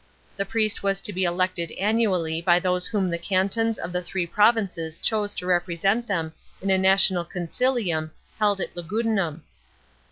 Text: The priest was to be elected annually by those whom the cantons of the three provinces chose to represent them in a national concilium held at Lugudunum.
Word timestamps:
The 0.35 0.47
priest 0.47 0.81
was 0.81 0.99
to 1.01 1.13
be 1.13 1.25
elected 1.25 1.71
annually 1.73 2.41
by 2.41 2.57
those 2.57 2.87
whom 2.87 3.07
the 3.11 3.19
cantons 3.19 3.77
of 3.77 3.93
the 3.93 4.01
three 4.01 4.25
provinces 4.25 4.97
chose 4.97 5.35
to 5.35 5.45
represent 5.45 6.07
them 6.07 6.33
in 6.59 6.71
a 6.71 6.77
national 6.79 7.23
concilium 7.23 8.09
held 8.39 8.59
at 8.61 8.75
Lugudunum. 8.75 9.43